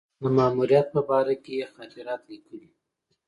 د 0.21 0.23
ماموریت 0.37 0.87
په 0.95 1.01
باره 1.09 1.35
کې 1.43 1.51
یې 1.59 1.65
خاطرات 1.75 2.21
لیکلي. 2.31 2.69